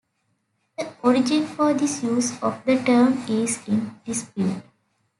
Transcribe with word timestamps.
The 0.79 0.91
origin 1.03 1.45
for 1.45 1.75
this 1.75 2.01
use 2.01 2.41
of 2.41 2.65
the 2.65 2.81
term 2.81 3.23
is 3.29 3.59
in 3.67 4.01
dispute. 4.03 4.63